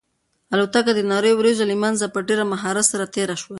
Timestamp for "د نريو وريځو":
0.95-1.69